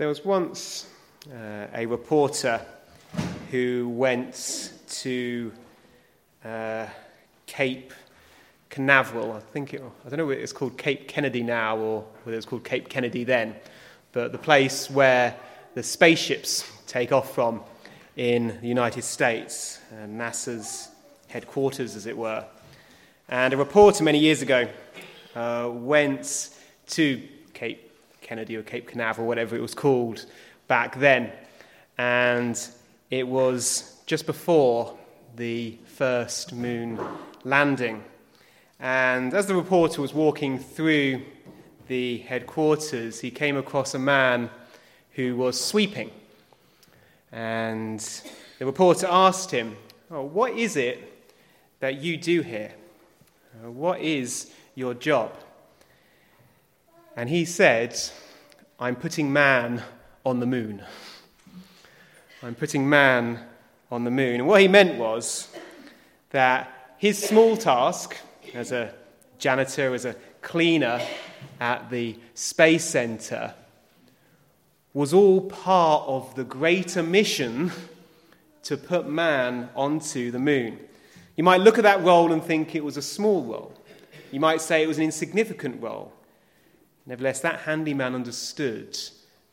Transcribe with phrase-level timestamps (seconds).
[0.00, 0.86] There was once
[1.30, 2.64] uh, a reporter
[3.50, 5.52] who went to
[6.42, 6.86] uh,
[7.44, 7.92] Cape
[8.70, 9.34] Canaveral.
[9.34, 12.46] I think it, I don't know whether it's called Cape Kennedy now or whether it's
[12.46, 13.54] called Cape Kennedy then,
[14.12, 15.36] but the place where
[15.74, 17.60] the spaceships take off from
[18.16, 20.88] in the United States, uh, NASA's
[21.28, 22.42] headquarters, as it were.
[23.28, 24.66] And a reporter many years ago
[25.34, 26.52] uh, went
[26.86, 27.22] to
[27.52, 27.89] Cape
[28.30, 30.24] Kennedy or Cape Canaveral, whatever it was called
[30.68, 31.32] back then.
[31.98, 32.56] And
[33.10, 34.96] it was just before
[35.34, 36.96] the first moon
[37.42, 38.04] landing.
[38.78, 41.22] And as the reporter was walking through
[41.88, 44.48] the headquarters, he came across a man
[45.14, 46.12] who was sweeping.
[47.32, 47.98] And
[48.60, 49.76] the reporter asked him,
[50.08, 51.34] oh, What is it
[51.80, 52.74] that you do here?
[53.56, 55.32] Uh, what is your job?
[57.16, 57.98] And he said,
[58.78, 59.82] I'm putting man
[60.24, 60.82] on the moon.
[62.42, 63.40] I'm putting man
[63.90, 64.36] on the moon.
[64.36, 65.48] And what he meant was
[66.30, 68.16] that his small task
[68.54, 68.94] as a
[69.38, 71.00] janitor, as a cleaner
[71.60, 73.54] at the Space Center,
[74.92, 77.70] was all part of the greater mission
[78.62, 80.78] to put man onto the moon.
[81.36, 83.74] You might look at that role and think it was a small role.
[84.30, 86.12] You might say it was an insignificant role.
[87.06, 88.98] Nevertheless, that handyman understood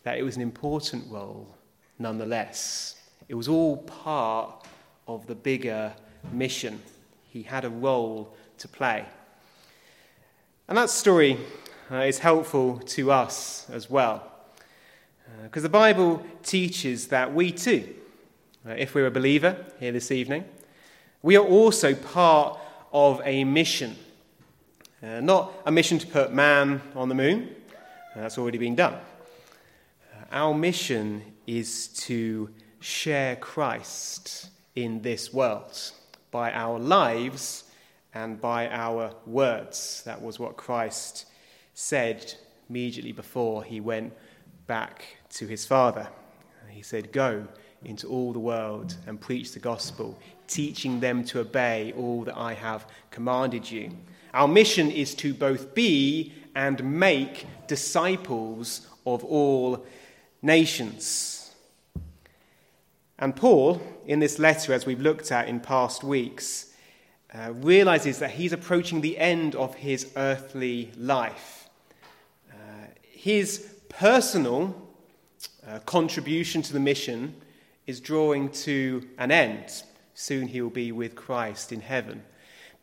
[0.03, 1.55] that it was an important role
[1.99, 2.95] nonetheless.
[3.27, 4.65] It was all part
[5.07, 5.93] of the bigger
[6.31, 6.81] mission.
[7.29, 9.05] He had a role to play.
[10.67, 11.37] And that story
[11.91, 14.31] uh, is helpful to us as well.
[15.43, 17.95] Because uh, the Bible teaches that we too,
[18.67, 20.45] uh, if we're a believer here this evening,
[21.21, 22.59] we are also part
[22.91, 23.95] of a mission.
[25.03, 27.55] Uh, not a mission to put man on the moon,
[28.15, 28.93] uh, that's already been done.
[28.95, 35.91] Uh, our mission is to share Christ in this world
[36.31, 37.65] by our lives
[38.15, 40.01] and by our words.
[40.05, 41.27] That was what Christ
[41.75, 42.33] said
[42.67, 44.13] immediately before he went
[44.65, 46.07] back to his Father.
[46.71, 47.47] He said, Go
[47.85, 52.55] into all the world and preach the gospel, teaching them to obey all that I
[52.55, 53.91] have commanded you.
[54.33, 59.85] Our mission is to both be and make disciples of all
[60.41, 61.55] nations.
[63.19, 66.73] And Paul, in this letter, as we've looked at in past weeks,
[67.33, 71.67] uh, realizes that he's approaching the end of his earthly life.
[72.51, 72.55] Uh,
[73.01, 74.89] his personal
[75.67, 77.35] uh, contribution to the mission
[77.85, 79.83] is drawing to an end.
[80.13, 82.23] Soon he will be with Christ in heaven.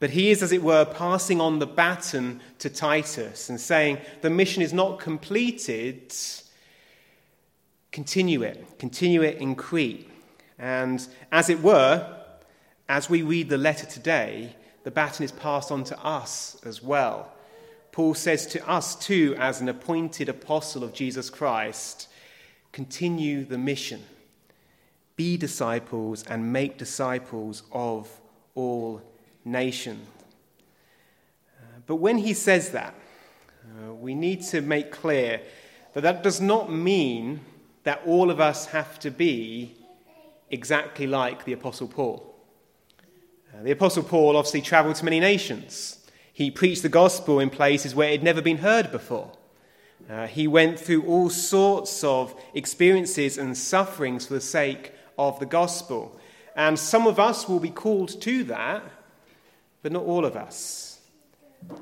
[0.01, 4.31] But he is, as it were, passing on the baton to Titus and saying, The
[4.31, 6.15] mission is not completed.
[7.93, 8.79] Continue it.
[8.79, 10.11] Continue it in Crete.
[10.59, 12.23] And as it were,
[12.89, 17.33] as we read the letter today, the baton is passed on to us as well.
[17.93, 22.09] Paul says to us, too, as an appointed apostle of Jesus Christ,
[22.73, 24.03] continue the mission.
[25.17, 28.11] Be disciples and make disciples of
[28.57, 29.01] all
[29.45, 30.07] nations.
[31.59, 32.95] Uh, but when he says that,
[33.65, 35.41] uh, we need to make clear
[35.95, 37.41] that that does not mean
[37.85, 39.75] that all of us have to be
[40.51, 42.35] exactly like the Apostle Paul.
[43.53, 46.05] Uh, the Apostle Paul obviously traveled to many nations.
[46.33, 49.31] He preached the gospel in places where it had never been heard before.
[50.11, 55.47] Uh, he went through all sorts of experiences and sufferings for the sake of the
[55.47, 56.19] gospel.
[56.57, 58.83] And some of us will be called to that,
[59.85, 60.99] but not all of us.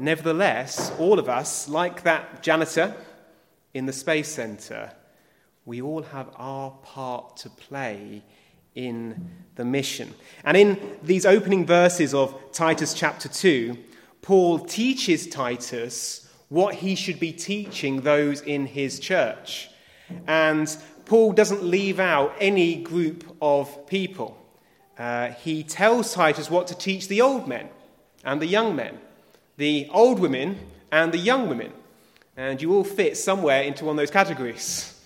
[0.01, 2.97] Nevertheless, all of us, like that janitor
[3.75, 4.91] in the Space Center,
[5.65, 8.25] we all have our part to play
[8.75, 10.13] in the mission.
[10.45, 13.79] And in these opening verses of Titus chapter 2,
[14.21, 19.71] Paul teaches Titus what he should be teaching those in his church.
[20.27, 24.37] And Paul doesn't leave out any group of people.
[24.98, 27.69] Uh, he tells Titus what to teach the old men
[28.24, 28.98] and the young men,
[29.57, 30.59] the old women
[30.91, 31.72] and the young women.
[32.36, 35.01] And you all fit somewhere into one of those categories.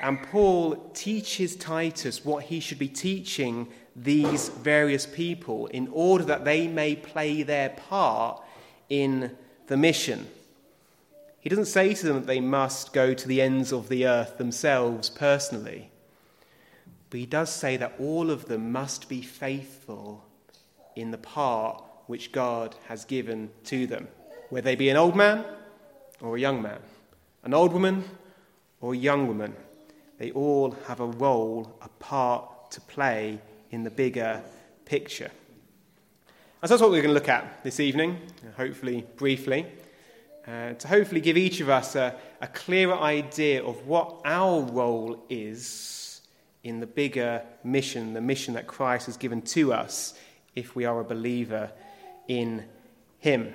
[0.00, 6.44] And Paul teaches Titus what he should be teaching these various people in order that
[6.44, 8.42] they may play their part
[8.88, 9.36] in
[9.68, 10.26] the mission.
[11.40, 14.38] He doesn't say to them that they must go to the ends of the earth
[14.38, 15.90] themselves personally,
[17.10, 20.24] but he does say that all of them must be faithful
[20.96, 24.08] in the part which God has given to them,
[24.50, 25.44] whether they be an old man
[26.20, 26.78] or a young man,
[27.44, 28.04] an old woman
[28.80, 29.54] or a young woman,
[30.18, 33.38] they all have a role, a part to play
[33.70, 34.42] in the bigger
[34.84, 35.30] picture.
[36.60, 38.18] And so that's what we're going to look at this evening,
[38.56, 39.66] hopefully briefly,
[40.46, 45.24] uh, to hopefully give each of us a, a clearer idea of what our role
[45.28, 46.20] is
[46.62, 50.14] in the bigger mission, the mission that Christ has given to us
[50.54, 51.70] if we are a believer
[52.40, 52.64] in
[53.18, 53.52] Him.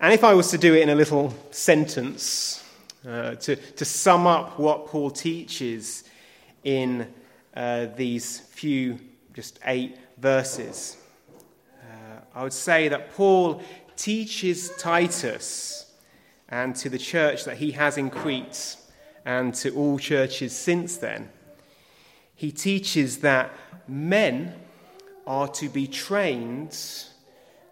[0.00, 2.64] And if I was to do it in a little sentence,
[3.06, 6.04] uh, to, to sum up what Paul teaches
[6.64, 7.12] in
[7.56, 8.98] uh, these few,
[9.34, 10.96] just eight verses,
[11.82, 13.62] uh, I would say that Paul
[13.96, 15.92] teaches Titus
[16.48, 18.76] and to the church that he has in Crete
[19.24, 21.28] and to all churches since then.
[22.34, 23.52] He teaches that
[23.88, 24.54] men
[25.26, 26.76] are to be trained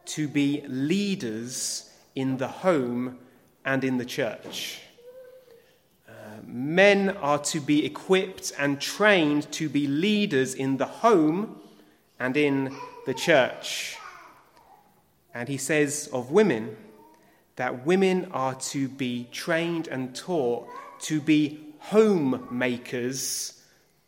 [0.07, 3.19] to be leaders in the home
[3.65, 4.81] and in the church.
[6.09, 6.13] Uh,
[6.45, 11.61] men are to be equipped and trained to be leaders in the home
[12.19, 12.75] and in
[13.07, 13.97] the church.
[15.35, 16.77] And he says of women
[17.57, 20.69] that women are to be trained and taught
[21.01, 23.61] to be homemakers,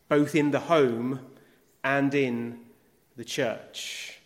[0.07, 1.19] both in the home
[1.83, 2.59] and in
[3.15, 4.18] the church.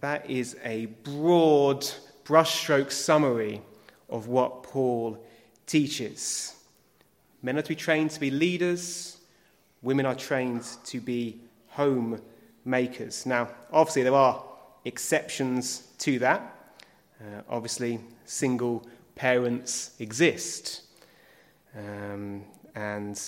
[0.00, 1.84] That is a broad
[2.24, 3.62] brushstroke summary
[4.08, 5.18] of what Paul
[5.66, 6.54] teaches.
[7.42, 9.18] Men are to be trained to be leaders,
[9.82, 12.20] women are trained to be home
[12.64, 13.26] makers.
[13.26, 14.42] Now, obviously, there are
[14.84, 16.74] exceptions to that.
[17.20, 18.86] Uh, obviously, single
[19.16, 20.82] parents exist.
[21.76, 22.44] Um,
[22.76, 23.20] and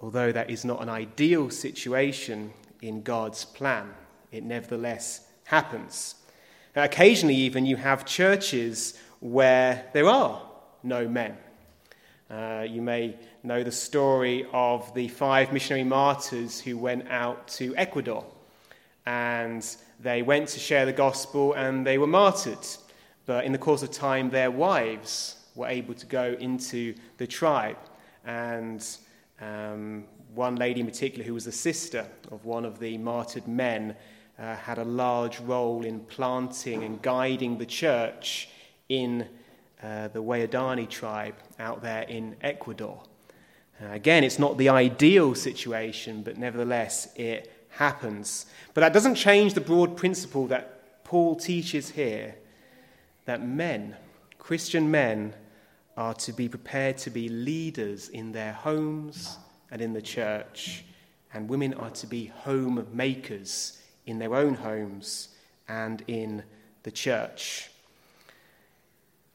[0.00, 2.52] although that is not an ideal situation
[2.82, 3.92] in God's plan,
[4.30, 6.16] it nevertheless happens.
[6.76, 10.42] Occasionally, even, you have churches where there are
[10.82, 11.36] no men.
[12.30, 17.76] Uh, you may know the story of the five missionary martyrs who went out to
[17.76, 18.24] Ecuador.
[19.06, 19.64] And
[20.00, 22.66] they went to share the gospel and they were martyred.
[23.26, 27.76] But in the course of time, their wives were able to go into the tribe.
[28.24, 28.84] And
[29.40, 30.04] um,
[30.34, 33.94] one lady in particular, who was the sister of one of the martyred men,
[34.38, 38.48] uh, had a large role in planting and guiding the church
[38.88, 39.28] in
[39.82, 43.02] uh, the Waodani tribe out there in Ecuador.
[43.82, 48.46] Uh, again, it's not the ideal situation, but nevertheless, it happens.
[48.72, 52.36] But that doesn't change the broad principle that Paul teaches here
[53.24, 53.96] that men,
[54.38, 55.34] Christian men,
[55.96, 59.38] are to be prepared to be leaders in their homes
[59.70, 60.84] and in the church,
[61.32, 65.28] and women are to be home makers in their own homes
[65.68, 66.42] and in
[66.82, 67.70] the church.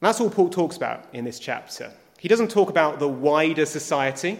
[0.00, 1.92] And that's all Paul talks about in this chapter.
[2.18, 4.38] He doesn't talk about the wider society.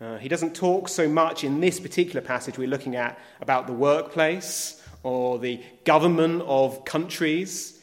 [0.00, 3.72] Uh, he doesn't talk so much in this particular passage we're looking at about the
[3.72, 7.80] workplace or the government of countries,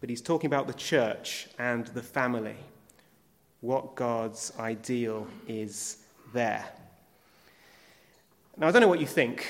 [0.00, 2.56] but he's talking about the church and the family,
[3.60, 5.98] what God's ideal is
[6.32, 6.64] there.
[8.56, 9.46] Now, I don't know what you think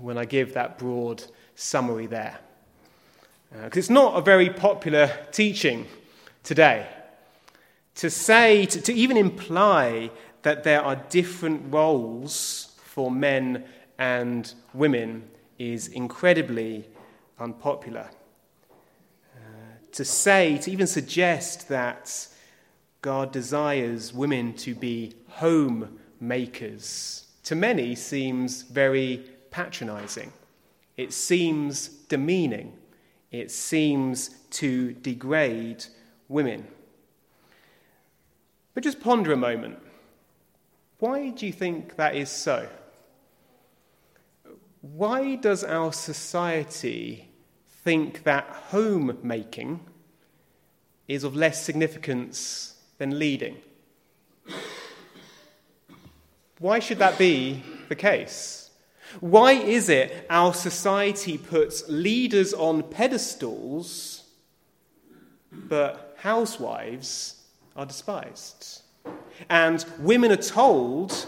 [0.00, 1.24] when I give that broad
[1.54, 2.38] summary there.
[3.52, 5.86] Because uh, it's not a very popular teaching
[6.42, 6.86] today.
[7.96, 10.10] To say, to, to even imply
[10.42, 13.64] that there are different roles for men
[13.98, 16.86] and women is incredibly
[17.38, 18.10] unpopular.
[19.36, 19.38] Uh,
[19.92, 22.28] to say, to even suggest that
[23.02, 25.98] God desires women to be homemakers,
[27.44, 30.32] to many seems very patronizing.
[30.96, 32.76] It seems demeaning.
[33.30, 35.84] It seems to degrade
[36.28, 36.66] women.
[38.74, 39.78] But just ponder a moment.
[40.98, 42.68] Why do you think that is so?
[44.80, 47.28] Why does our society
[47.84, 49.80] think that homemaking
[51.08, 53.56] is of less significance than leading?
[56.58, 58.61] Why should that be the case?
[59.20, 64.24] Why is it our society puts leaders on pedestals,
[65.52, 67.42] but housewives
[67.76, 68.82] are despised?
[69.48, 71.26] And women are told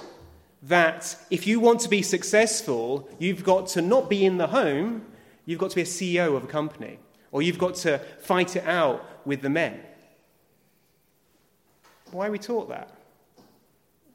[0.63, 5.05] that if you want to be successful, you've got to not be in the home,
[5.45, 6.99] you've got to be a CEO of a company,
[7.33, 9.81] or you've got to fight it out with the men.
[12.13, 12.97] Why are we taught that?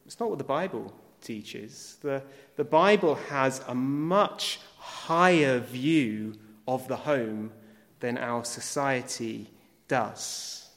[0.06, 1.98] It's not what the Bible teaches.
[2.02, 2.22] The,
[2.56, 6.36] the Bible has a much higher view
[6.68, 7.52] of the home
[8.00, 9.50] than our society
[9.88, 10.70] does.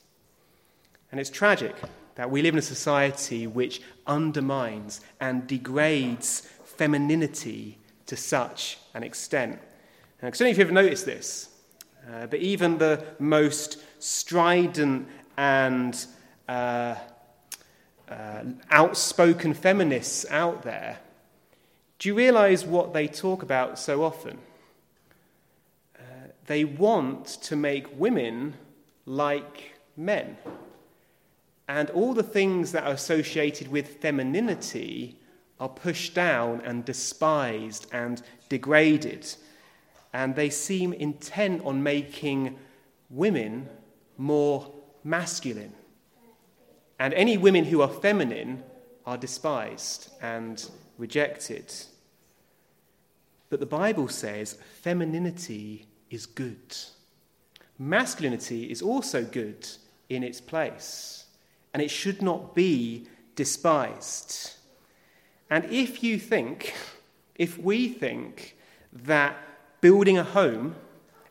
[1.10, 1.76] And it's tragic
[2.14, 9.58] that we live in a society which undermines and degrades femininity to such an extent.
[10.22, 11.48] I don't know if you've ever noticed this,
[12.08, 16.06] uh, but even the most strident and
[16.48, 16.94] uh,
[18.12, 20.98] uh, outspoken feminists out there,
[21.98, 24.38] do you realize what they talk about so often?
[25.98, 26.02] Uh,
[26.46, 28.54] they want to make women
[29.06, 30.36] like men.
[31.68, 35.18] And all the things that are associated with femininity
[35.58, 39.32] are pushed down and despised and degraded.
[40.12, 42.58] And they seem intent on making
[43.08, 43.68] women
[44.18, 44.70] more
[45.04, 45.72] masculine.
[47.02, 48.62] And any women who are feminine
[49.04, 50.64] are despised and
[50.98, 51.74] rejected.
[53.50, 56.76] But the Bible says femininity is good.
[57.76, 59.66] Masculinity is also good
[60.10, 61.24] in its place,
[61.74, 64.52] and it should not be despised.
[65.50, 66.72] And if you think,
[67.34, 68.56] if we think
[68.92, 69.36] that
[69.80, 70.76] building a home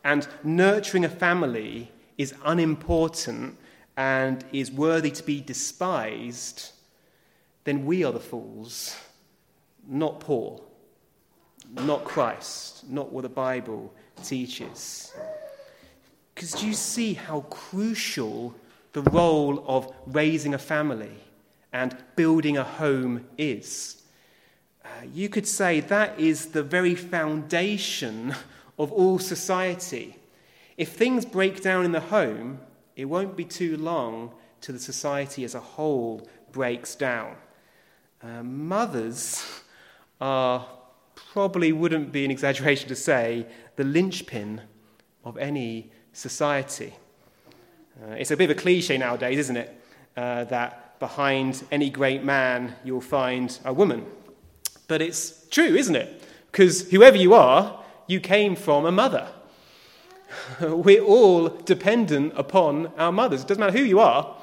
[0.03, 3.57] and nurturing a family is unimportant
[4.01, 6.71] and is worthy to be despised,
[7.65, 8.95] then we are the fools,
[9.87, 10.65] not Paul,
[11.71, 13.93] not Christ, not what the Bible
[14.23, 15.13] teaches.
[16.33, 18.55] Because do you see how crucial
[18.93, 21.17] the role of raising a family
[21.71, 24.01] and building a home is?
[24.83, 28.33] Uh, you could say that is the very foundation
[28.79, 30.15] of all society.
[30.75, 32.61] If things break down in the home,
[32.95, 37.35] it won't be too long till the society as a whole breaks down.
[38.21, 39.43] Uh, mothers
[40.19, 40.67] are
[41.15, 43.45] probably wouldn't be an exaggeration to say
[43.75, 44.61] the linchpin
[45.23, 46.93] of any society.
[48.01, 49.81] Uh, it's a bit of a cliche nowadays, isn't it?
[50.15, 54.05] Uh, that behind any great man you'll find a woman.
[54.87, 56.21] But it's true, isn't it?
[56.51, 59.27] Because whoever you are, you came from a mother.
[60.61, 63.41] We're all dependent upon our mothers.
[63.41, 64.35] It doesn't matter who you are.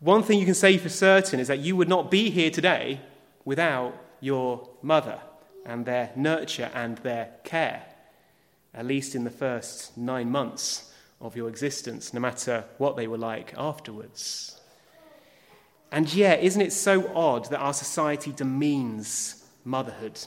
[0.00, 3.00] One thing you can say for certain is that you would not be here today
[3.44, 5.20] without your mother
[5.64, 7.84] and their nurture and their care,
[8.74, 13.18] at least in the first nine months of your existence, no matter what they were
[13.18, 14.60] like afterwards.
[15.92, 20.18] And yet, isn't it so odd that our society demeans motherhood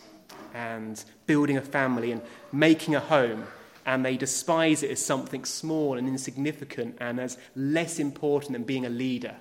[0.54, 2.22] and building a family and
[2.54, 3.46] making a home
[3.86, 8.86] and they despise it as something small and insignificant and as less important than being
[8.86, 9.36] a leader.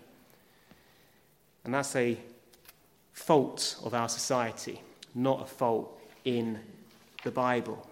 [1.64, 2.18] And that's a
[3.12, 4.80] fault of our society,
[5.14, 6.60] not a fault in
[7.22, 7.88] the Bible.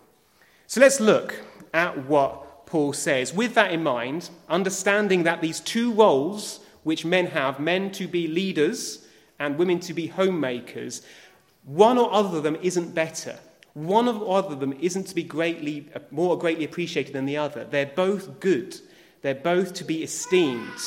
[0.66, 1.34] So let's look
[1.72, 3.32] at what Paul says.
[3.32, 8.26] With that in mind, understanding that these two roles which men have men to be
[8.26, 9.06] leaders
[9.38, 11.02] and women to be homemakers
[11.64, 13.38] one or other of them isn't better.
[13.74, 17.64] One or other of them isn't to be greatly, more greatly appreciated than the other.
[17.64, 18.76] They're both good.
[19.22, 20.78] They're both to be esteemed.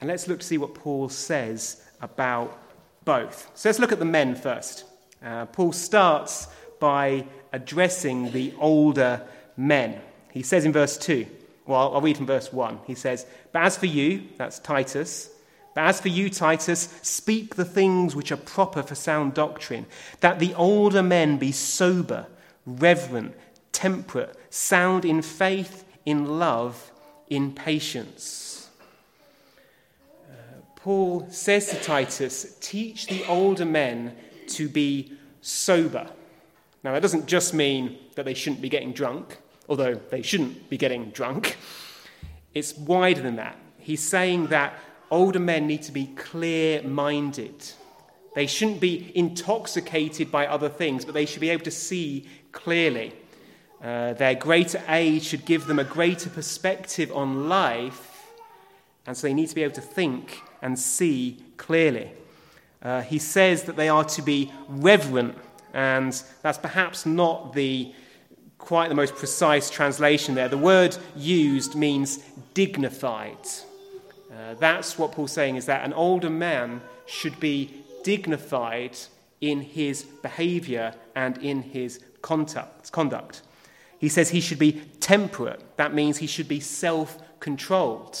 [0.00, 2.56] And let's look to see what Paul says about
[3.04, 3.50] both.
[3.54, 4.84] So let's look at the men first.
[5.24, 6.46] Uh, Paul starts
[6.78, 9.22] by addressing the older
[9.56, 10.00] men.
[10.30, 11.26] He says in verse 2,
[11.66, 12.80] well, I'll read from verse 1.
[12.86, 15.30] He says, But as for you, that's Titus,
[15.78, 19.86] but as for you, Titus, speak the things which are proper for sound doctrine,
[20.18, 22.26] that the older men be sober,
[22.66, 23.36] reverent,
[23.70, 26.90] temperate, sound in faith, in love,
[27.28, 28.68] in patience.
[30.28, 30.32] Uh,
[30.74, 34.16] Paul says to Titus, teach the older men
[34.48, 36.10] to be sober.
[36.82, 40.76] Now, that doesn't just mean that they shouldn't be getting drunk, although they shouldn't be
[40.76, 41.56] getting drunk.
[42.52, 43.56] It's wider than that.
[43.78, 44.74] He's saying that
[45.10, 47.64] older men need to be clear minded.
[48.34, 53.12] They shouldn't be intoxicated by other things, but they should be able to see clearly.
[53.82, 58.26] Uh, their greater age should give them a greater perspective on life,
[59.06, 62.10] and so they need to be able to think and see clearly.
[62.82, 65.36] Uh, he says that they are to be reverent,
[65.72, 67.92] and that's perhaps not the
[68.58, 70.48] quite the most precise translation there.
[70.48, 72.18] The word used means
[72.54, 73.38] dignified.
[74.38, 78.96] Uh, that's what Paul's saying is that an older man should be dignified
[79.40, 82.92] in his behavior and in his conduct.
[82.92, 83.42] conduct.
[83.98, 85.60] He says he should be temperate.
[85.76, 88.18] That means he should be self controlled.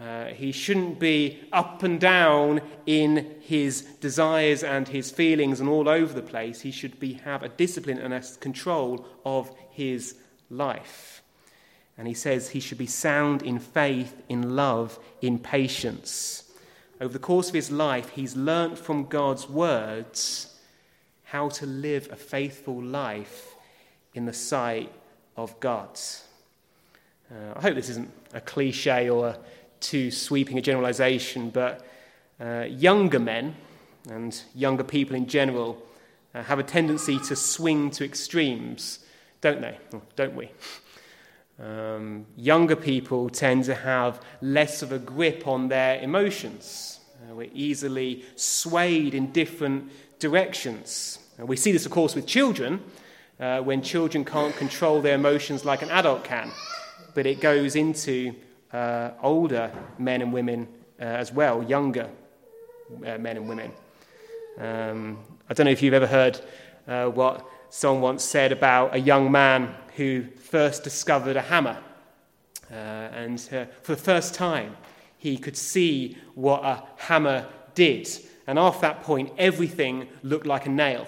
[0.00, 5.88] Uh, he shouldn't be up and down in his desires and his feelings and all
[5.88, 6.60] over the place.
[6.60, 10.16] He should be, have a discipline and a control of his
[10.50, 11.21] life.
[11.98, 16.44] And he says he should be sound in faith, in love, in patience.
[17.00, 20.58] over the course of his life, he's learnt from God's words
[21.24, 23.54] how to live a faithful life
[24.14, 24.92] in the sight
[25.36, 25.98] of God.
[27.30, 29.38] Uh, I hope this isn't a cliche or a
[29.80, 31.86] too sweeping a generalization, but
[32.40, 33.54] uh, younger men
[34.10, 35.82] and younger people in general
[36.34, 39.00] uh, have a tendency to swing to extremes,
[39.40, 39.78] don't they?
[39.92, 40.50] Or don't we?
[41.60, 47.00] Um, younger people tend to have less of a grip on their emotions.
[47.22, 51.18] Uh, we're easily swayed in different directions.
[51.40, 52.80] Uh, we see this, of course, with children,
[53.38, 56.50] uh, when children can't control their emotions like an adult can.
[57.14, 58.34] But it goes into
[58.72, 60.68] uh, older men and women
[61.00, 62.08] uh, as well, younger
[63.06, 63.72] uh, men and women.
[64.58, 65.18] Um,
[65.48, 66.40] I don't know if you've ever heard
[66.86, 71.78] uh, what someone once said about a young man who first discovered a hammer.
[72.70, 74.76] Uh, and uh, for the first time,
[75.18, 78.08] he could see what a hammer did.
[78.46, 81.06] And after that point, everything looked like a nail.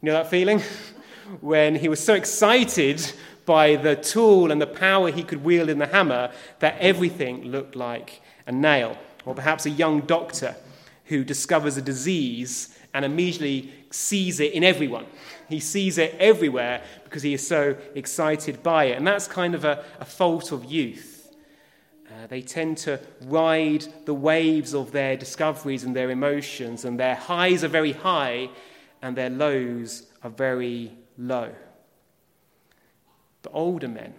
[0.00, 0.62] You know that feeling?
[1.40, 3.12] when he was so excited
[3.44, 7.76] by the tool and the power he could wield in the hammer that everything looked
[7.76, 8.96] like a nail.
[9.24, 10.54] Or perhaps a young doctor
[11.06, 15.06] who discovers a disease and immediately sees it in everyone.
[15.48, 18.98] He sees it everywhere because he is so excited by it.
[18.98, 21.34] And that's kind of a, a fault of youth.
[22.06, 27.14] Uh, they tend to ride the waves of their discoveries and their emotions, and their
[27.14, 28.48] highs are very high
[29.02, 31.50] and their lows are very low.
[33.42, 34.14] But older men,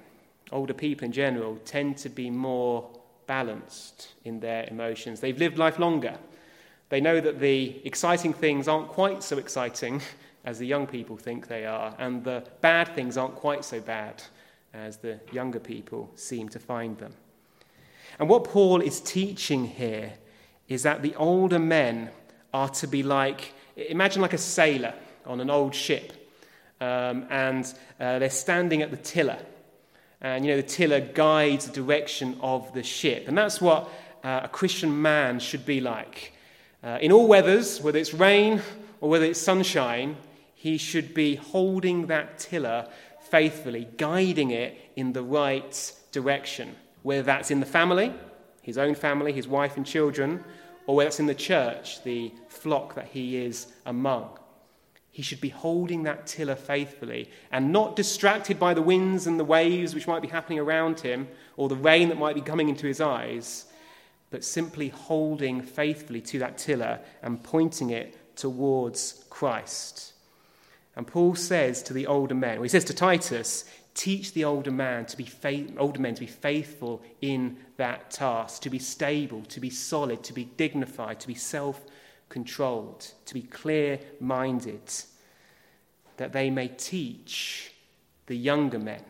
[0.52, 2.90] older people in general, tend to be more
[3.28, 5.20] balanced in their emotions.
[5.20, 6.18] They've lived life longer.
[6.90, 10.02] They know that the exciting things aren't quite so exciting
[10.46, 14.24] as the young people think they are, and the bad things aren't quite so bad
[14.74, 17.14] as the younger people seem to find them.
[18.20, 20.14] And what Paul is teaching here
[20.68, 22.10] is that the older men
[22.54, 23.54] are to be like
[23.88, 24.94] imagine like a sailor
[25.26, 26.14] on an old ship,
[26.82, 27.66] um, and
[28.00, 29.40] uh, they're standing at the tiller.
[30.22, 33.28] And you know, the tiller guides the direction of the ship.
[33.28, 33.90] And that's what
[34.24, 36.34] uh, a Christian man should be like.
[36.84, 38.62] Uh, in all weathers, whether it's rain
[39.02, 40.18] or whether it's sunshine,
[40.60, 42.86] he should be holding that tiller
[43.22, 46.76] faithfully, guiding it in the right direction.
[47.02, 48.14] Whether that's in the family,
[48.62, 50.44] his own family, his wife and children,
[50.86, 54.38] or whether it's in the church, the flock that he is among.
[55.12, 59.46] He should be holding that tiller faithfully and not distracted by the winds and the
[59.46, 62.86] waves which might be happening around him or the rain that might be coming into
[62.86, 63.68] his eyes
[64.30, 70.09] but simply holding faithfully to that tiller and pointing it towards Christ.
[71.00, 74.70] And Paul says to the older men, well, he says to Titus, teach the older
[74.70, 79.44] man to be faith, older men to be faithful in that task, to be stable,
[79.44, 84.82] to be solid, to be dignified, to be self-controlled, to be clear-minded,
[86.18, 87.72] that they may teach
[88.26, 89.02] the younger men.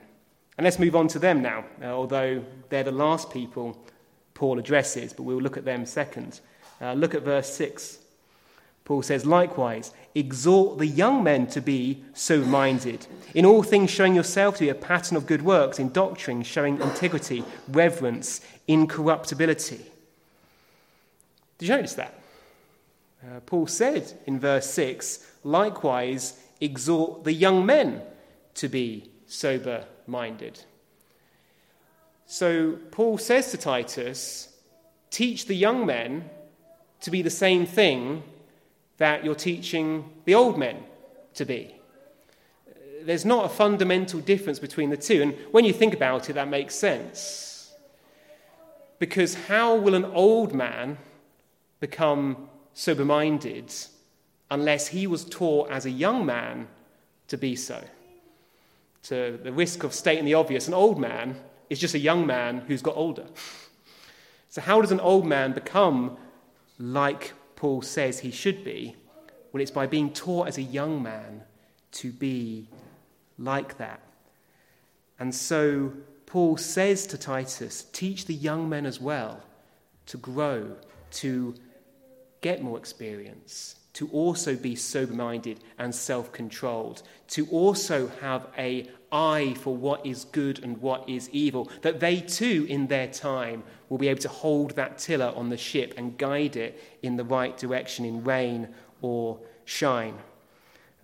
[0.59, 3.83] And let's move on to them now, uh, although they're the last people
[4.35, 6.39] Paul addresses, but we'll look at them second.
[6.79, 7.97] Uh, look at verse 6.
[8.89, 14.15] Paul says, Likewise, exhort the young men to be so minded, in all things showing
[14.15, 19.85] yourself to be a pattern of good works, in doctrine showing integrity, reverence, incorruptibility.
[21.59, 22.19] Did you notice that?
[23.23, 28.01] Uh, Paul said in verse 6, Likewise, exhort the young men
[28.55, 30.61] to be sober minded.
[32.25, 34.51] So Paul says to Titus,
[35.11, 36.27] teach the young men
[37.01, 38.23] to be the same thing
[38.99, 40.83] that you're teaching the old men
[41.33, 41.75] to be.
[43.01, 45.21] There's not a fundamental difference between the two.
[45.21, 47.73] And when you think about it, that makes sense.
[48.99, 50.97] Because how will an old man
[51.79, 53.73] become sober minded
[54.51, 56.67] unless he was taught as a young man
[57.29, 57.81] to be so?
[59.03, 62.59] To the risk of stating the obvious, an old man is just a young man
[62.67, 63.25] who's got older.
[64.49, 66.17] So, how does an old man become
[66.77, 68.95] like Paul says he should be?
[69.51, 71.43] Well, it's by being taught as a young man
[71.91, 72.69] to be
[73.37, 73.99] like that.
[75.19, 75.91] And so,
[76.25, 79.43] Paul says to Titus, teach the young men as well
[80.05, 80.77] to grow,
[81.11, 81.53] to
[82.39, 88.87] get more experience, to also be sober minded and self controlled, to also have a
[89.11, 93.63] eye for what is good and what is evil, that they too, in their time,
[93.89, 97.23] will be able to hold that tiller on the ship and guide it in the
[97.23, 98.67] right direction in rain
[99.01, 100.17] or shine.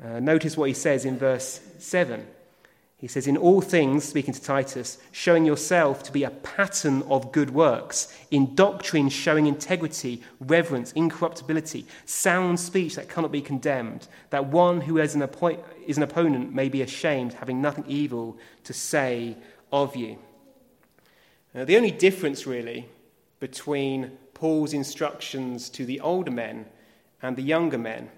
[0.03, 2.25] Uh, notice what he says in verse 7.
[3.05, 7.31] He says, In all things, speaking to Titus, showing yourself to be a pattern of
[7.31, 14.47] good works, in doctrine showing integrity, reverence, incorruptibility, sound speech that cannot be condemned, that
[14.47, 15.21] one who is an,
[15.85, 19.37] is an opponent may be ashamed, having nothing evil to say
[19.71, 20.17] of you.
[21.53, 22.89] Now, the only difference, really,
[23.39, 26.65] between Paul's instructions to the older men
[27.21, 28.09] and the younger men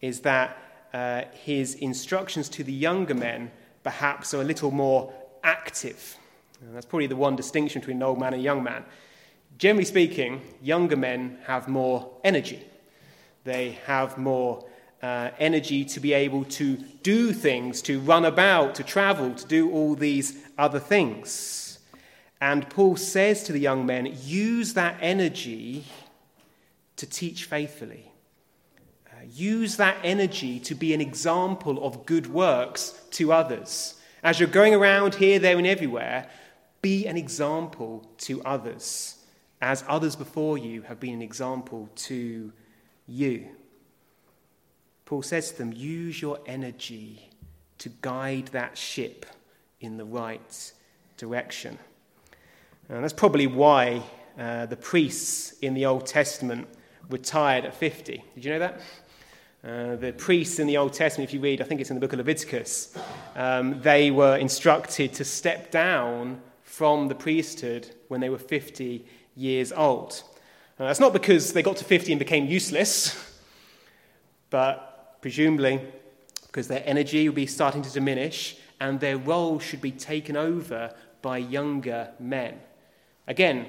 [0.00, 0.58] is that
[0.92, 3.52] uh, his instructions to the younger men
[3.84, 5.12] perhaps are a little more
[5.44, 6.16] active.
[6.60, 8.84] And that's probably the one distinction between an old man and a young man.
[9.58, 12.64] Generally speaking, younger men have more energy.
[13.44, 14.64] They have more
[15.02, 19.70] uh, energy to be able to do things, to run about, to travel, to do
[19.70, 21.78] all these other things.
[22.40, 25.84] And Paul says to the young men, use that energy
[26.96, 28.10] to teach faithfully.
[29.32, 33.94] Use that energy to be an example of good works to others.
[34.22, 36.28] As you're going around here, there, and everywhere,
[36.82, 39.16] be an example to others,
[39.60, 42.52] as others before you have been an example to
[43.06, 43.46] you.
[45.04, 47.30] Paul says to them, use your energy
[47.78, 49.26] to guide that ship
[49.80, 50.72] in the right
[51.16, 51.78] direction.
[52.88, 54.02] And that's probably why
[54.38, 56.66] uh, the priests in the Old Testament
[57.10, 58.24] retired at 50.
[58.34, 58.80] Did you know that?
[59.64, 62.00] Uh, the priests in the Old Testament, if you read, I think it's in the
[62.00, 62.98] book of Leviticus,
[63.34, 69.72] um, they were instructed to step down from the priesthood when they were 50 years
[69.72, 70.22] old.
[70.76, 73.16] That's not because they got to 50 and became useless,
[74.50, 75.80] but presumably
[76.46, 80.92] because their energy would be starting to diminish and their role should be taken over
[81.22, 82.60] by younger men.
[83.26, 83.66] Again,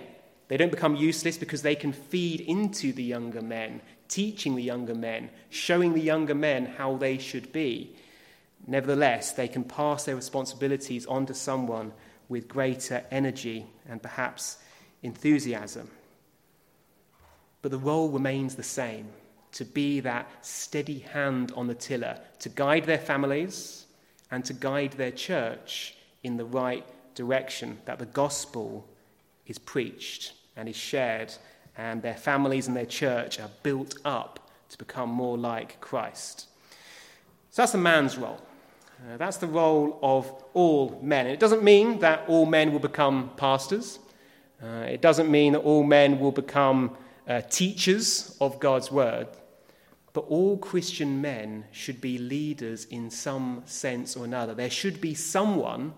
[0.49, 4.95] they don't become useless because they can feed into the younger men teaching the younger
[4.95, 7.95] men, showing the younger men how they should be.
[8.67, 11.93] Nevertheless, they can pass their responsibilities on to someone
[12.29, 14.57] with greater energy and perhaps
[15.03, 15.89] enthusiasm.
[17.61, 19.09] But the role remains the same
[19.53, 23.85] to be that steady hand on the tiller, to guide their families
[24.31, 28.87] and to guide their church in the right direction, that the gospel
[29.47, 31.33] is preached and is shared
[31.77, 36.47] and their families and their church are built up to become more like Christ.
[37.51, 38.41] So that's the man's role.
[38.99, 41.27] Uh, that's the role of all men.
[41.27, 43.99] It doesn't mean that all men will become pastors.
[44.63, 46.95] Uh, it doesn't mean that all men will become
[47.27, 49.27] uh, teachers of God's word.
[50.13, 54.53] But all Christian men should be leaders in some sense or another.
[54.53, 55.93] There should be someone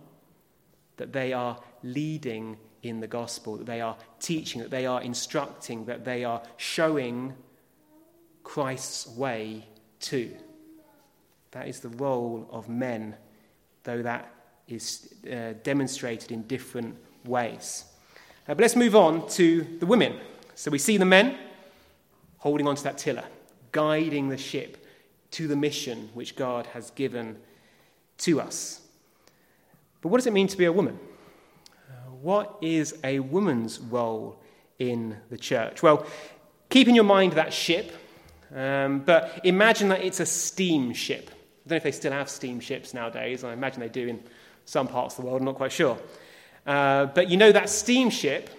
[0.98, 5.86] that they are leading in the gospel, that they are teaching, that they are instructing,
[5.86, 7.34] that they are showing
[8.44, 9.68] Christ's way
[10.02, 10.32] to.
[11.52, 13.16] That is the role of men,
[13.84, 14.32] though that
[14.68, 17.86] is uh, demonstrated in different ways.
[18.48, 20.20] Uh, but let's move on to the women.
[20.56, 21.38] So we see the men
[22.38, 23.24] holding onto that tiller,
[23.72, 24.86] guiding the ship
[25.32, 27.38] to the mission which God has given
[28.20, 28.82] to us.
[30.02, 31.00] But what does it mean to be a woman?
[32.22, 34.42] What is a woman's role
[34.80, 35.84] in the church?
[35.84, 36.06] Well,
[36.70, 37.92] keep in your mind that ship,
[38.56, 41.30] um, but imagine that it's a steamship.
[41.30, 43.44] I don't know if they still have steamships nowadays.
[43.44, 44.24] I imagine they do in
[44.66, 45.98] some parts of the world, I'm not quite sure.
[46.66, 48.50] Uh, but you know that steamship,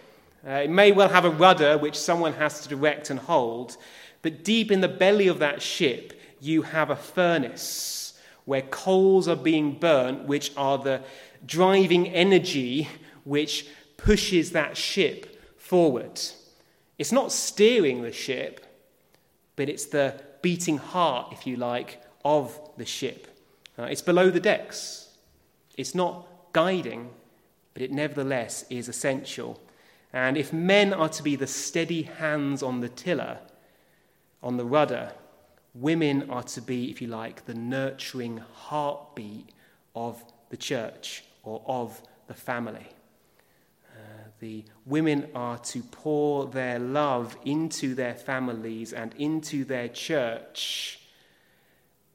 [0.46, 3.76] uh, it may well have a rudder which someone has to direct and hold,
[4.22, 9.36] but deep in the belly of that ship, you have a furnace where coals are
[9.36, 11.02] being burnt, which are the
[11.44, 12.88] driving energy
[13.28, 13.66] which
[13.98, 16.18] pushes that ship forward.
[16.96, 18.64] It's not steering the ship,
[19.54, 23.28] but it's the beating heart, if you like, of the ship.
[23.78, 25.10] Uh, it's below the decks.
[25.76, 27.10] It's not guiding,
[27.74, 29.60] but it nevertheless is essential.
[30.12, 33.38] And if men are to be the steady hands on the tiller,
[34.42, 35.12] on the rudder,
[35.74, 39.50] women are to be, if you like, the nurturing heartbeat
[39.94, 42.88] of the church or of the family
[44.40, 51.00] the women are to pour their love into their families and into their church.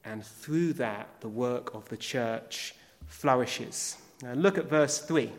[0.05, 2.75] And through that, the work of the church
[3.07, 3.97] flourishes.
[4.21, 5.31] Now, look at verse 3.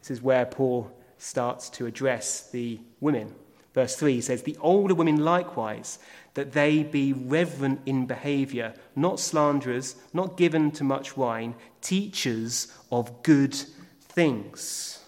[0.00, 3.34] This is where Paul starts to address the women.
[3.74, 5.98] Verse 3 says, The older women likewise,
[6.34, 13.22] that they be reverent in behavior, not slanderers, not given to much wine, teachers of
[13.22, 13.54] good
[14.00, 14.99] things.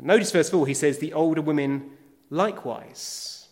[0.00, 1.90] Notice first of all, he says, the older women
[2.30, 3.48] likewise.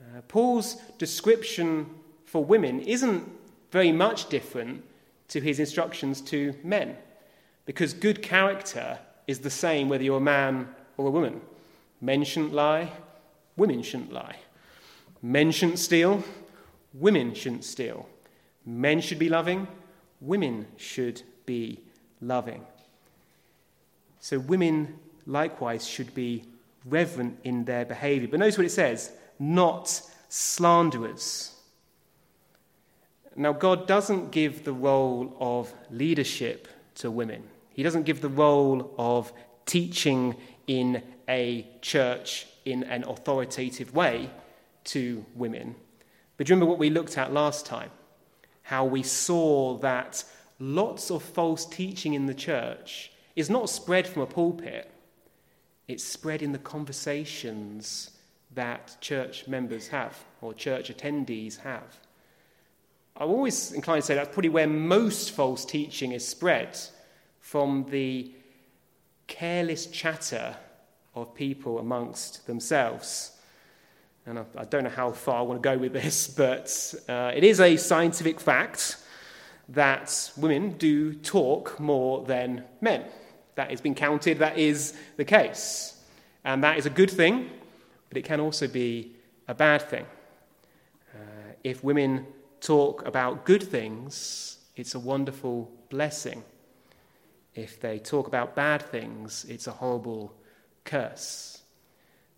[0.00, 1.86] Uh, Paul's description
[2.24, 3.28] for women isn't
[3.70, 4.84] very much different
[5.28, 6.96] to his instructions to men.
[7.66, 11.40] Because good character is the same whether you're a man or a woman.
[12.00, 12.90] Men shouldn't lie,
[13.56, 14.36] women shouldn't lie.
[15.22, 16.24] Men shouldn't steal,
[16.94, 18.08] women shouldn't steal.
[18.64, 19.68] Men should be loving,
[20.20, 21.80] women should be
[22.20, 22.64] loving.
[24.18, 26.44] So women likewise should be
[26.84, 28.28] reverent in their behavior.
[28.28, 31.54] But notice what it says not slanderers.
[33.36, 38.94] Now, God doesn't give the role of leadership to women, He doesn't give the role
[38.98, 39.32] of
[39.66, 44.30] teaching in a church in an authoritative way
[44.84, 45.74] to women.
[46.36, 47.90] But remember what we looked at last time?
[48.62, 50.24] How we saw that
[50.58, 54.90] lots of false teaching in the church is not spread from a pulpit,
[55.90, 58.12] it's spread in the conversations
[58.54, 61.98] that church members have or church attendees have.
[63.16, 66.78] I'm always inclined to say that's probably where most false teaching is spread
[67.40, 68.32] from the
[69.26, 70.56] careless chatter
[71.16, 73.32] of people amongst themselves.
[74.26, 77.32] And I, I don't know how far I want to go with this, but uh,
[77.34, 78.96] it is a scientific fact
[79.70, 83.04] that women do talk more than men.
[83.54, 85.96] That has been counted, that is the case.
[86.44, 87.50] And that is a good thing,
[88.08, 89.16] but it can also be
[89.48, 90.06] a bad thing.
[91.14, 91.18] Uh,
[91.64, 92.26] if women
[92.60, 96.42] talk about good things, it's a wonderful blessing.
[97.54, 100.32] If they talk about bad things, it's a horrible
[100.84, 101.62] curse.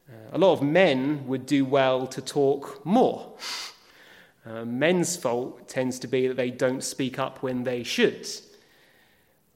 [0.09, 3.33] Uh, a lot of men would do well to talk more.
[4.45, 8.27] Uh, men's fault tends to be that they don't speak up when they should.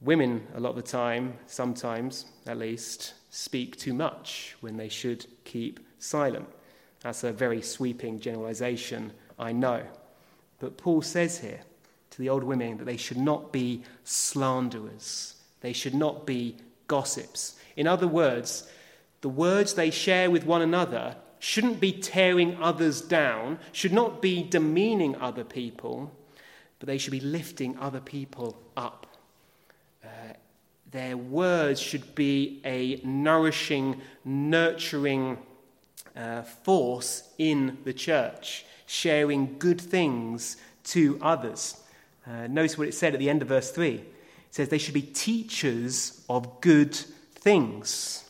[0.01, 5.25] Women, a lot of the time, sometimes at least, speak too much when they should
[5.43, 6.47] keep silent.
[7.01, 9.83] That's a very sweeping generalization, I know.
[10.59, 11.61] But Paul says here
[12.11, 16.57] to the old women that they should not be slanderers, they should not be
[16.87, 17.55] gossips.
[17.75, 18.69] In other words,
[19.21, 24.43] the words they share with one another shouldn't be tearing others down, should not be
[24.43, 26.11] demeaning other people,
[26.79, 29.06] but they should be lifting other people up.
[30.91, 35.37] Their words should be a nourishing, nurturing
[36.15, 41.83] uh, force in the church sharing good things to others.
[42.25, 43.95] Uh, notice what it said at the end of verse 3.
[43.95, 44.05] It
[44.49, 48.29] says they should be teachers of good things.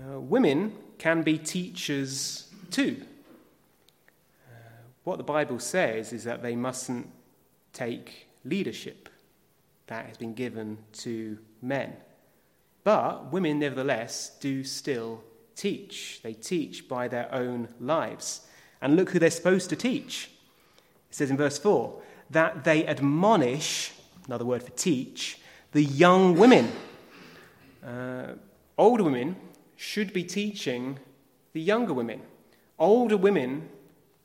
[0.00, 3.02] Uh, women can be teachers too.
[4.48, 4.52] Uh,
[5.04, 7.10] what the Bible says is that they mustn't
[7.72, 9.05] take leadership
[9.86, 11.94] that has been given to men.
[12.84, 15.22] But women, nevertheless, do still
[15.54, 16.20] teach.
[16.22, 18.42] They teach by their own lives.
[18.80, 20.30] And look who they're supposed to teach.
[21.10, 23.92] It says in verse 4 that they admonish,
[24.26, 25.40] another word for teach,
[25.72, 26.70] the young women.
[27.84, 28.34] Uh,
[28.76, 29.36] older women
[29.76, 30.98] should be teaching
[31.52, 32.20] the younger women.
[32.78, 33.68] Older women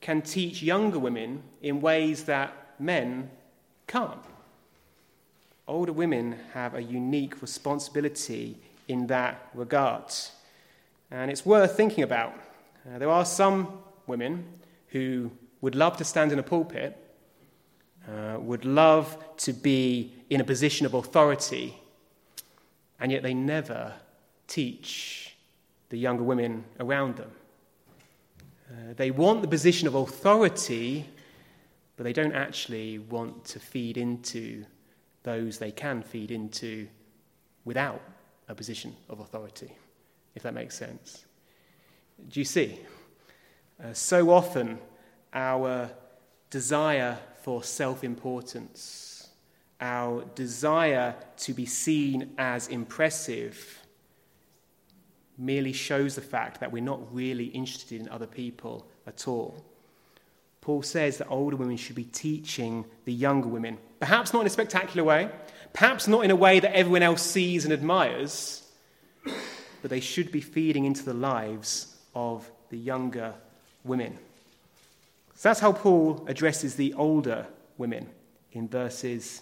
[0.02, 3.30] can teach younger women in ways that men
[3.88, 4.20] can't.
[5.72, 8.58] Older women have a unique responsibility
[8.90, 10.04] in that regard.
[11.10, 12.34] And it's worth thinking about.
[12.86, 14.46] Uh, there are some women
[14.88, 15.32] who
[15.62, 16.98] would love to stand in a pulpit,
[18.06, 21.78] uh, would love to be in a position of authority,
[23.00, 23.94] and yet they never
[24.48, 25.38] teach
[25.88, 27.32] the younger women around them.
[28.70, 31.06] Uh, they want the position of authority,
[31.96, 34.66] but they don't actually want to feed into
[35.24, 36.88] those they can feed into
[37.66, 38.02] without
[38.48, 39.72] a position of authority,
[40.36, 41.26] if that makes sense.
[42.30, 42.80] Do you see?
[43.84, 44.78] Uh, so often,
[45.34, 45.90] our
[46.50, 49.30] desire for self importance,
[49.80, 53.82] our desire to be seen as impressive,
[55.38, 59.66] merely shows the fact that we're not really interested in other people at all.
[60.62, 64.52] Paul says that older women should be teaching the younger women, perhaps not in a
[64.52, 65.30] spectacular way,
[65.74, 68.64] perhaps not in a way that everyone else sees and admires,
[69.24, 73.34] but they should be feeding into the lives of the younger
[73.84, 74.18] women.
[75.36, 77.48] So that's how Paul addresses the older
[77.80, 78.08] women
[78.52, 79.42] in verses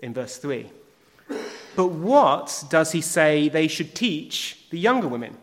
[0.00, 0.70] in verse 3.
[1.74, 5.36] But what does he say they should teach the younger women?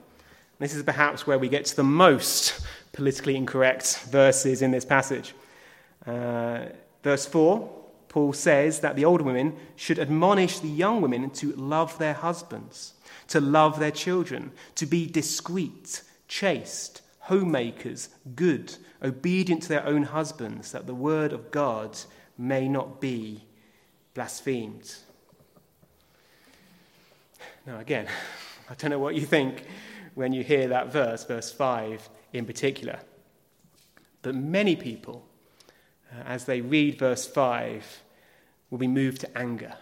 [0.60, 2.66] This is perhaps where we get to the most
[2.98, 5.36] politically incorrect verses in this passage.
[6.08, 6.66] Uh,
[7.04, 7.70] verse 4,
[8.10, 12.96] Paul says that the older women should admonish the young women to love their husbands,
[13.28, 20.72] to love their children, to be discreet, chaste, homemakers, good, obedient to their own husbands,
[20.72, 22.00] that the word of God
[22.36, 23.44] may not be
[24.16, 24.96] blasphemed.
[27.68, 28.08] Now, again,
[28.72, 29.66] I don't know what you think
[30.16, 33.00] when you hear that verse, verse 5 in particular.
[34.22, 35.26] But many people,
[36.12, 38.02] uh, as they read verse 5,
[38.70, 39.74] will be moved to anger.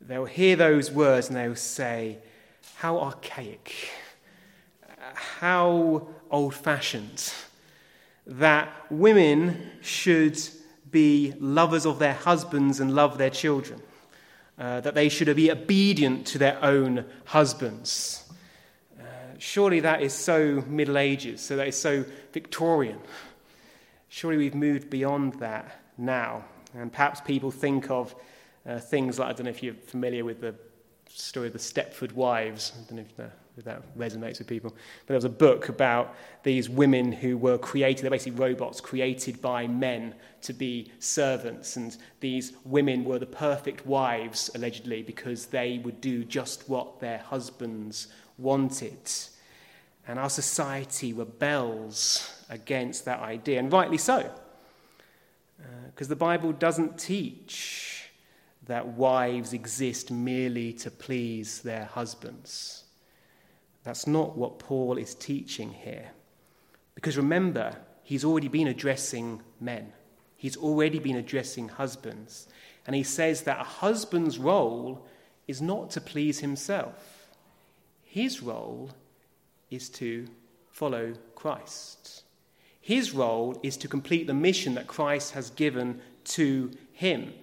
[0.00, 2.18] They'll hear those words and they'll say,
[2.76, 3.90] How archaic,
[5.14, 7.32] how old fashioned,
[8.26, 10.38] that women should
[10.90, 13.80] be lovers of their husbands and love their children,
[14.58, 18.23] uh, that they should be obedient to their own husbands.
[19.38, 22.98] Surely that is so Middle Ages, so that is so Victorian.
[24.08, 26.44] Surely we've moved beyond that now.
[26.74, 28.14] And perhaps people think of
[28.66, 30.54] uh, things like, I don't know if you're familiar with the
[31.08, 32.72] story of the Stepford Wives.
[32.74, 34.70] I don't know if, if that resonates with people.
[34.70, 39.40] But there was a book about these women who were created, they're basically robots created
[39.40, 41.76] by men to be servants.
[41.76, 47.18] And these women were the perfect wives, allegedly, because they would do just what their
[47.18, 49.10] husbands wanted.
[50.06, 54.30] And our society rebels against that idea, and rightly so.
[55.86, 58.10] Because uh, the Bible doesn't teach
[58.66, 62.84] that wives exist merely to please their husbands.
[63.82, 66.10] That's not what Paul is teaching here.
[66.94, 69.92] Because remember, he's already been addressing men,
[70.36, 72.48] he's already been addressing husbands.
[72.86, 75.06] And he says that a husband's role
[75.48, 77.13] is not to please himself,
[78.14, 78.90] his role
[79.72, 80.24] is to
[80.70, 82.22] follow Christ.
[82.80, 87.34] His role is to complete the mission that Christ has given to him,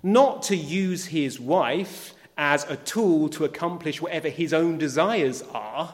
[0.00, 5.92] not to use his wife as a tool to accomplish whatever his own desires are.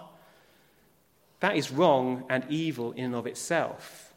[1.41, 4.12] That is wrong and evil in and of itself.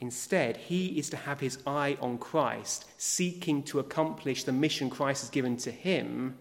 [0.00, 5.20] Instead, he is to have his eye on Christ, seeking to accomplish the mission Christ
[5.20, 6.38] has given to him.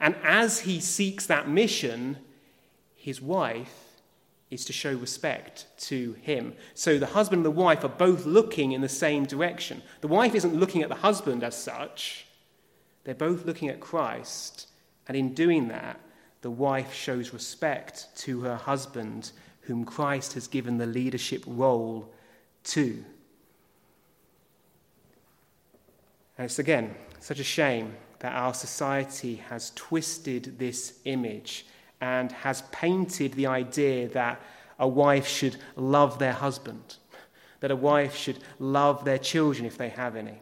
[0.00, 2.18] And as he seeks that mission,
[2.94, 3.86] his wife
[4.50, 6.54] is to show respect to him.
[6.74, 9.82] So the husband and the wife are both looking in the same direction.
[10.00, 12.26] The wife isn't looking at the husband as such,
[13.04, 14.68] they're both looking at Christ.
[15.08, 16.00] And in doing that,
[16.40, 19.30] the wife shows respect to her husband,
[19.62, 22.12] whom Christ has given the leadership role
[22.64, 23.04] to.
[26.38, 27.94] And it's again such a shame
[28.26, 31.64] that our society has twisted this image
[32.00, 34.40] and has painted the idea that
[34.80, 36.96] a wife should love their husband,
[37.60, 40.40] that a wife should love their children if they have any.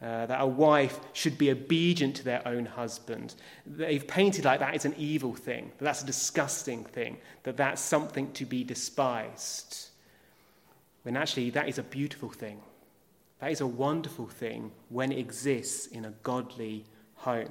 [0.00, 3.34] Uh, that a wife should be obedient to their own husband.
[3.66, 7.82] They've painted like that is an evil thing, that that's a disgusting thing, that that's
[7.82, 9.90] something to be despised.
[11.02, 12.62] When actually, that is a beautiful thing.
[13.40, 16.86] That is a wonderful thing when it exists in a godly
[17.18, 17.50] home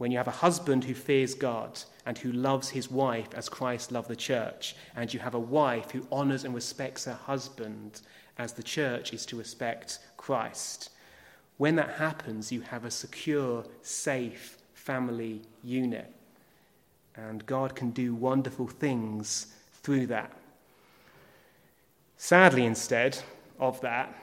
[0.00, 3.92] when you have a husband who fears God and who loves his wife as Christ
[3.92, 8.00] loved the church, and you have a wife who honors and respects her husband
[8.38, 10.88] as the church is to respect Christ.
[11.58, 16.10] When that happens, you have a secure, safe family unit.
[17.14, 19.48] And God can do wonderful things
[19.82, 20.32] through that.
[22.16, 23.18] Sadly, instead
[23.58, 24.14] of that,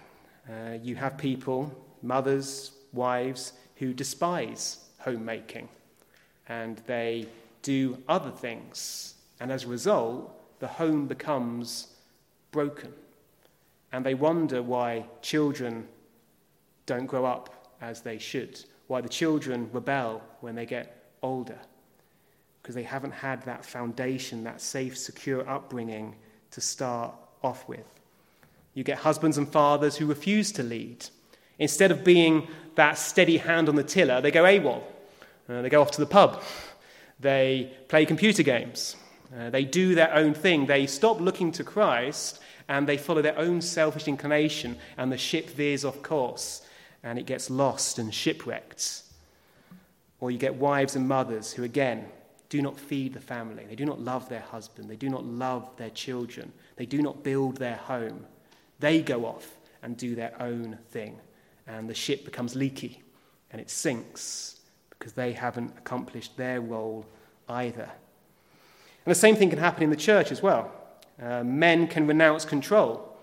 [0.49, 5.69] uh, you have people, mothers, wives, who despise homemaking
[6.47, 7.27] and they
[7.61, 9.15] do other things.
[9.39, 11.87] And as a result, the home becomes
[12.51, 12.93] broken.
[13.91, 15.87] And they wonder why children
[16.85, 21.59] don't grow up as they should, why the children rebel when they get older,
[22.61, 26.15] because they haven't had that foundation, that safe, secure upbringing
[26.51, 27.13] to start
[27.43, 27.85] off with.
[28.73, 31.05] You get husbands and fathers who refuse to lead.
[31.59, 34.81] Instead of being that steady hand on the tiller, they go AWOL.
[35.49, 36.41] Uh, they go off to the pub.
[37.19, 38.95] They play computer games.
[39.37, 40.65] Uh, they do their own thing.
[40.65, 45.49] They stop looking to Christ and they follow their own selfish inclination, and the ship
[45.49, 46.61] veers off course
[47.03, 49.03] and it gets lost and shipwrecked.
[50.19, 52.05] Or you get wives and mothers who, again,
[52.49, 53.65] do not feed the family.
[53.67, 54.89] They do not love their husband.
[54.89, 56.51] They do not love their children.
[56.75, 58.25] They do not build their home.
[58.79, 61.19] They go off and do their own thing.
[61.67, 63.01] And the ship becomes leaky
[63.51, 64.59] and it sinks
[64.89, 67.05] because they haven't accomplished their role
[67.49, 67.89] either.
[69.05, 70.71] And the same thing can happen in the church as well.
[71.21, 73.17] Uh, men can renounce control.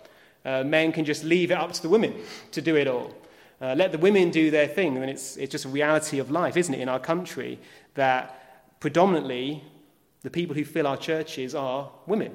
[0.44, 2.14] Uh, men can just leave it up to the women
[2.52, 3.14] to do it all.
[3.60, 4.94] Uh, let the women do their thing.
[4.94, 7.58] Mean, it's, it's just a reality of life, isn't it, in our country,
[7.94, 9.62] that predominantly
[10.22, 12.34] the people who fill our churches are women.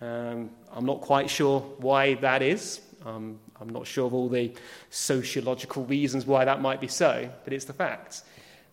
[0.00, 2.80] Um, I'm not quite sure why that is.
[3.04, 4.52] Um, I'm not sure of all the
[4.90, 8.22] sociological reasons why that might be so, but it's the fact.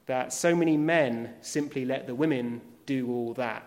[0.08, 3.64] that so many men simply let the women do all that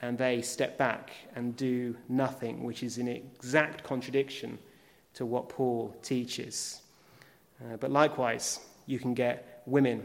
[0.00, 4.58] and they step back and do nothing, which is in exact contradiction
[5.14, 6.82] to what Paul teaches.
[7.60, 10.04] Uh, but likewise, you can get women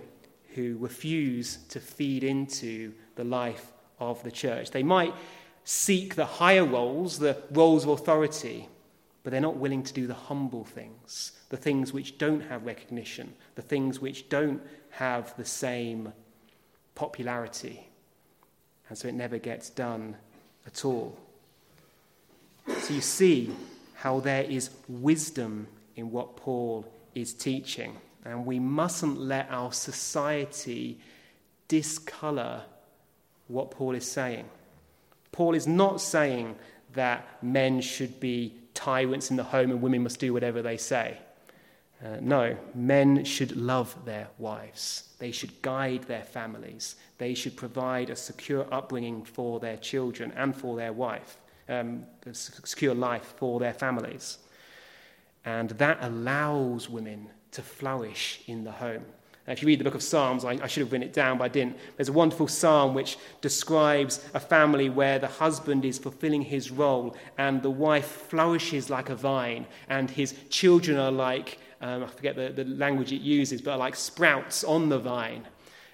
[0.55, 4.71] who refuse to feed into the life of the church.
[4.71, 5.13] They might
[5.63, 8.67] seek the higher roles, the roles of authority,
[9.23, 13.33] but they're not willing to do the humble things, the things which don't have recognition,
[13.55, 14.61] the things which don't
[14.91, 16.11] have the same
[16.93, 17.87] popularity.
[18.89, 20.17] And so it never gets done
[20.67, 21.17] at all.
[22.67, 23.51] So you see
[23.95, 27.95] how there is wisdom in what Paul is teaching.
[28.25, 30.99] And we mustn't let our society
[31.67, 32.63] discolor
[33.47, 34.45] what Paul is saying.
[35.31, 36.55] Paul is not saying
[36.93, 41.17] that men should be tyrants in the home and women must do whatever they say.
[42.03, 45.09] Uh, no, men should love their wives.
[45.19, 46.95] They should guide their families.
[47.17, 51.37] They should provide a secure upbringing for their children and for their wife,
[51.69, 54.39] um, a secure life for their families.
[55.45, 59.05] And that allows women to flourish in the home.
[59.45, 61.43] If you read the book of Psalms, I, I, should have written it down, but
[61.43, 61.77] I didn't.
[61.97, 67.17] There's a wonderful psalm which describes a family where the husband is fulfilling his role
[67.37, 72.37] and the wife flourishes like a vine, and his children are like, um, I forget
[72.37, 75.45] the, the language it uses, but are like sprouts on the vine.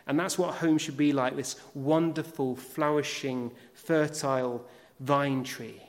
[0.05, 4.63] And that's what home should be like this wonderful, flourishing, fertile
[4.99, 5.81] vine tree.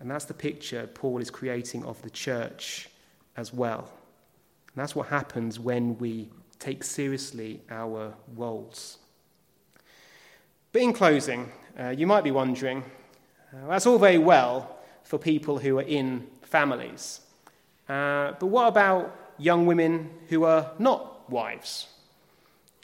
[0.00, 2.90] And that's the picture Paul is creating of the church
[3.36, 3.90] as well.
[4.78, 6.28] And that's what happens when we
[6.60, 8.98] take seriously our roles.
[10.70, 12.84] But in closing, uh, you might be wondering
[13.52, 17.22] uh, that's all very well for people who are in families.
[17.88, 21.88] Uh, but what about young women who are not wives?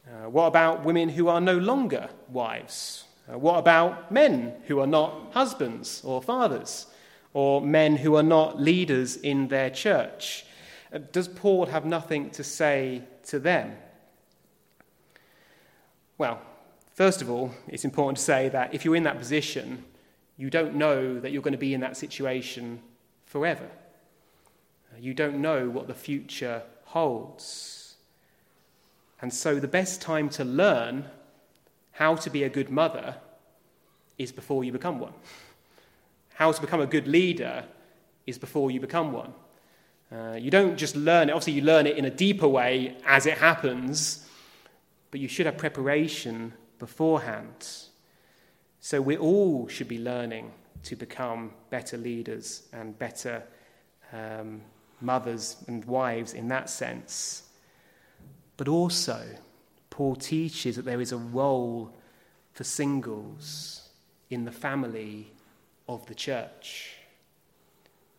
[0.04, 3.04] Uh, what about women who are no longer wives?
[3.32, 6.86] Uh, what about men who are not husbands or fathers?
[7.34, 10.44] Or men who are not leaders in their church?
[10.94, 13.76] Uh, does Paul have nothing to say to them?
[16.16, 16.40] Well,
[16.94, 19.84] first of all, it's important to say that if you're in that position,
[20.36, 22.80] you don't know that you're going to be in that situation
[23.26, 23.64] forever.
[24.92, 27.96] Uh, you don't know what the future holds.
[29.20, 31.06] And so, the best time to learn
[31.92, 33.16] how to be a good mother
[34.18, 35.14] is before you become one.
[36.34, 37.64] How to become a good leader
[38.26, 39.32] is before you become one.
[40.14, 43.26] Uh, you don't just learn it, obviously, you learn it in a deeper way as
[43.26, 44.28] it happens,
[45.10, 47.68] but you should have preparation beforehand.
[48.80, 50.52] So we all should be learning
[50.84, 53.42] to become better leaders and better
[54.12, 54.60] um,
[55.00, 57.44] mothers and wives in that sense.
[58.56, 59.20] But also,
[59.90, 61.92] Paul teaches that there is a role
[62.52, 63.88] for singles
[64.30, 65.32] in the family
[65.88, 66.92] of the church.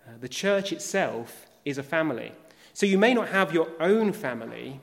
[0.06, 2.32] Uh, the church itself is a family.
[2.74, 4.80] So you may not have your own family,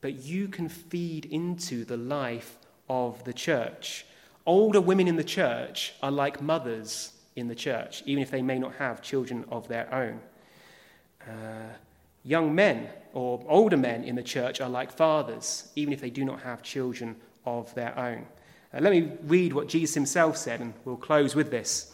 [0.00, 4.04] but you can feed into the life of the church.
[4.46, 8.58] Older women in the church are like mothers in the church, even if they may
[8.58, 10.20] not have children of their own.
[11.26, 11.72] Uh,
[12.24, 16.24] young men or older men in the church are like fathers, even if they do
[16.24, 18.26] not have children of their own.
[18.74, 21.92] Uh, let me read what Jesus himself said, and we'll close with this.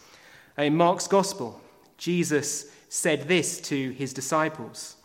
[0.57, 1.61] In Mark's Gospel,
[1.99, 4.97] Jesus said this to his disciples.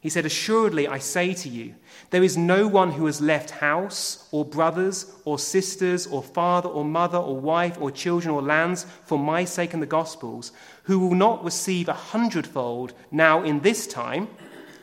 [0.00, 1.74] He said, Assuredly, I say to you,
[2.10, 6.84] there is no one who has left house, or brothers, or sisters, or father, or
[6.84, 10.52] mother, or wife, or children, or lands for my sake and the gospel's,
[10.84, 14.28] who will not receive a hundredfold now in this time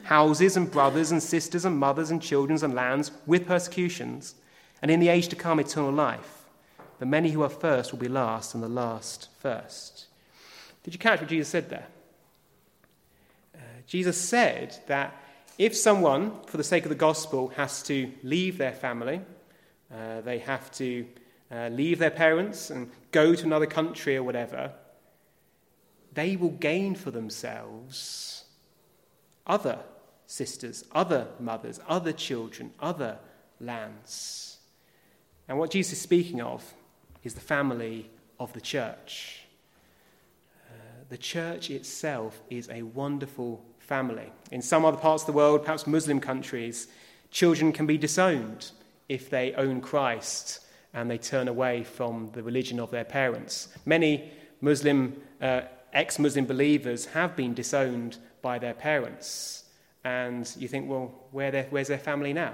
[0.03, 4.35] houses, and brothers, and sisters, and mothers, and children, and lands with persecutions,
[4.83, 6.45] and in the age to come eternal life.
[6.99, 10.05] The many who are first will be last, and the last first.
[10.83, 11.87] Did you catch what Jesus said there?
[13.87, 15.15] Jesus said that
[15.57, 19.21] if someone, for the sake of the gospel, has to leave their family,
[19.93, 21.05] uh, they have to
[21.51, 24.71] uh, leave their parents and go to another country or whatever,
[26.13, 28.45] they will gain for themselves
[29.45, 29.79] other
[30.25, 33.17] sisters, other mothers, other children, other
[33.59, 34.57] lands.
[35.47, 36.73] And what Jesus is speaking of
[37.23, 38.09] is the family
[38.39, 39.41] of the church.
[40.67, 44.31] Uh, the church itself is a wonderful family.
[44.51, 46.87] In some other parts of the world, perhaps Muslim countries,
[47.31, 48.71] children can be disowned
[49.07, 50.61] if they own Christ
[50.93, 53.67] and they turn away from the religion of their parents.
[53.85, 54.31] Many
[54.61, 55.61] Muslim, uh,
[55.93, 59.63] ex Muslim believers have been disowned by their parents.
[60.03, 62.53] And you think, well, where where's their family now?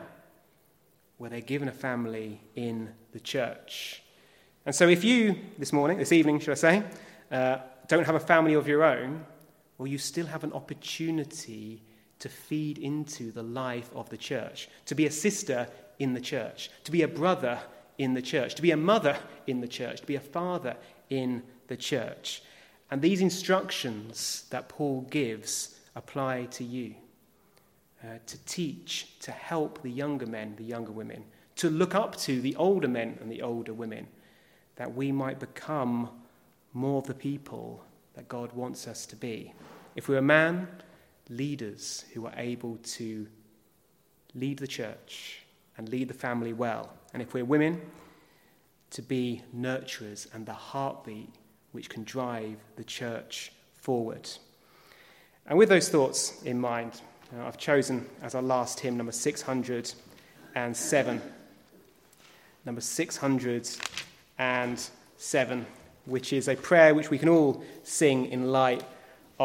[1.22, 4.02] where they're given a family in the church.
[4.66, 6.84] And so, if you, this morning, this evening, should I say,
[7.32, 7.58] uh,
[7.88, 9.24] don't have a family of your own,
[9.82, 11.82] well, you still have an opportunity
[12.20, 15.68] to feed into the life of the church, to be a sister
[15.98, 17.60] in the church, to be a brother
[17.98, 19.18] in the church, to be a mother
[19.48, 20.78] in the church, to be a father
[21.10, 22.44] in the church.
[22.92, 26.94] And these instructions that Paul gives apply to you.
[28.04, 31.24] Uh, to teach, to help the younger men, the younger women,
[31.56, 34.06] to look up to the older men and the older women,
[34.76, 36.08] that we might become
[36.72, 39.54] more of the people that God wants us to be.
[39.96, 40.70] If we're a man,
[41.30, 43.28] leaders who are able to
[44.34, 45.42] lead the church
[45.78, 46.94] and lead the family well.
[47.14, 47.82] And if we're women,
[48.92, 51.34] to be nurturers and the heartbeat
[51.72, 54.30] which can drive the church forward.
[55.46, 57.00] And with those thoughts in mind,
[57.36, 61.22] uh, I've chosen as our last hymn number 607.
[62.64, 65.66] Number 607,
[66.06, 68.84] which is a prayer which we can all sing in light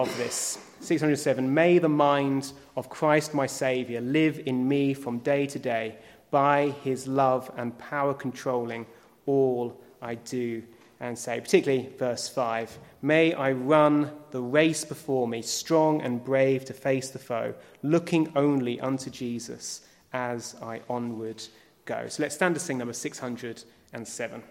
[0.02, 0.58] of this.
[0.80, 5.96] 607 May the mind of Christ my Saviour live in me from day to day,
[6.30, 8.84] by his love and power controlling
[9.24, 10.62] all I do
[11.00, 11.40] and say.
[11.40, 17.08] Particularly verse 5 May I run the race before me, strong and brave to face
[17.08, 19.80] the foe, looking only unto Jesus
[20.12, 21.42] as I onward
[21.86, 22.06] go.
[22.08, 24.42] So let's stand to sing number 607.